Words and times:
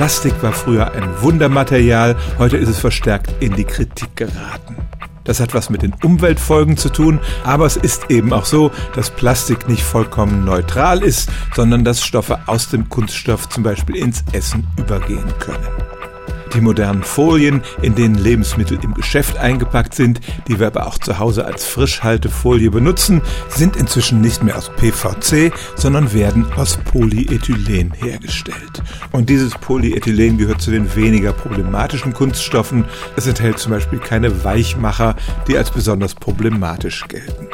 Plastik 0.00 0.42
war 0.42 0.54
früher 0.54 0.92
ein 0.92 1.20
Wundermaterial, 1.20 2.16
heute 2.38 2.56
ist 2.56 2.70
es 2.70 2.78
verstärkt 2.78 3.34
in 3.40 3.54
die 3.54 3.64
Kritik 3.64 4.16
geraten. 4.16 4.76
Das 5.24 5.40
hat 5.40 5.52
was 5.52 5.68
mit 5.68 5.82
den 5.82 5.92
Umweltfolgen 6.02 6.78
zu 6.78 6.88
tun, 6.88 7.20
aber 7.44 7.66
es 7.66 7.76
ist 7.76 8.10
eben 8.10 8.32
auch 8.32 8.46
so, 8.46 8.70
dass 8.94 9.10
Plastik 9.10 9.68
nicht 9.68 9.82
vollkommen 9.82 10.46
neutral 10.46 11.02
ist, 11.02 11.28
sondern 11.54 11.84
dass 11.84 12.02
Stoffe 12.02 12.38
aus 12.46 12.70
dem 12.70 12.88
Kunststoff 12.88 13.50
zum 13.50 13.62
Beispiel 13.62 13.96
ins 13.96 14.24
Essen 14.32 14.66
übergehen 14.78 15.34
können. 15.38 15.68
Die 16.54 16.60
modernen 16.60 17.02
Folien, 17.02 17.62
in 17.80 17.94
denen 17.94 18.16
Lebensmittel 18.16 18.78
im 18.82 18.94
Geschäft 18.94 19.36
eingepackt 19.36 19.94
sind, 19.94 20.20
die 20.48 20.58
wir 20.58 20.66
aber 20.66 20.86
auch 20.86 20.98
zu 20.98 21.18
Hause 21.18 21.44
als 21.44 21.64
Frischhaltefolie 21.64 22.70
benutzen, 22.70 23.22
sind 23.48 23.76
inzwischen 23.76 24.20
nicht 24.20 24.42
mehr 24.42 24.56
aus 24.56 24.70
PVC, 24.70 25.52
sondern 25.76 26.12
werden 26.12 26.46
aus 26.56 26.76
Polyethylen 26.78 27.92
hergestellt. 27.92 28.82
Und 29.12 29.28
dieses 29.28 29.52
Polyethylen 29.52 30.38
gehört 30.38 30.60
zu 30.60 30.70
den 30.70 30.94
weniger 30.96 31.32
problematischen 31.32 32.12
Kunststoffen. 32.12 32.84
Es 33.16 33.26
enthält 33.26 33.58
zum 33.58 33.72
Beispiel 33.72 33.98
keine 33.98 34.44
Weichmacher, 34.44 35.14
die 35.46 35.56
als 35.56 35.70
besonders 35.70 36.14
problematisch 36.14 37.06
gelten. 37.06 37.49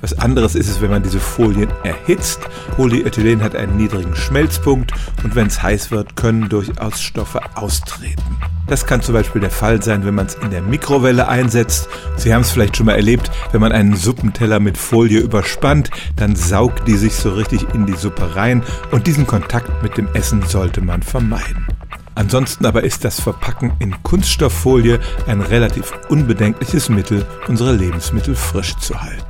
Was 0.00 0.18
anderes 0.18 0.54
ist 0.54 0.68
es, 0.68 0.80
wenn 0.80 0.90
man 0.90 1.02
diese 1.02 1.20
Folien 1.20 1.70
erhitzt. 1.84 2.40
Polyethylen 2.76 3.42
hat 3.42 3.54
einen 3.54 3.76
niedrigen 3.76 4.14
Schmelzpunkt 4.16 4.92
und 5.22 5.34
wenn 5.34 5.48
es 5.48 5.62
heiß 5.62 5.90
wird, 5.90 6.16
können 6.16 6.48
durchaus 6.48 7.02
Stoffe 7.02 7.40
austreten. 7.54 8.38
Das 8.66 8.86
kann 8.86 9.02
zum 9.02 9.14
Beispiel 9.14 9.40
der 9.40 9.50
Fall 9.50 9.82
sein, 9.82 10.04
wenn 10.04 10.14
man 10.14 10.26
es 10.26 10.34
in 10.34 10.50
der 10.50 10.62
Mikrowelle 10.62 11.28
einsetzt. 11.28 11.88
Sie 12.16 12.32
haben 12.32 12.42
es 12.42 12.50
vielleicht 12.50 12.76
schon 12.76 12.86
mal 12.86 12.94
erlebt, 12.94 13.30
wenn 13.52 13.60
man 13.60 13.72
einen 13.72 13.96
Suppenteller 13.96 14.60
mit 14.60 14.78
Folie 14.78 15.20
überspannt, 15.20 15.90
dann 16.16 16.36
saugt 16.36 16.86
die 16.86 16.96
sich 16.96 17.14
so 17.14 17.32
richtig 17.32 17.66
in 17.74 17.86
die 17.86 17.96
Suppe 17.96 18.36
rein 18.36 18.62
und 18.92 19.06
diesen 19.06 19.26
Kontakt 19.26 19.82
mit 19.82 19.96
dem 19.96 20.08
Essen 20.14 20.42
sollte 20.42 20.80
man 20.82 21.02
vermeiden. 21.02 21.66
Ansonsten 22.14 22.66
aber 22.66 22.84
ist 22.84 23.04
das 23.04 23.20
Verpacken 23.20 23.72
in 23.78 24.02
Kunststofffolie 24.02 25.00
ein 25.26 25.40
relativ 25.40 25.92
unbedenkliches 26.08 26.88
Mittel, 26.88 27.26
unsere 27.48 27.72
Lebensmittel 27.72 28.34
frisch 28.34 28.76
zu 28.76 29.00
halten. 29.00 29.29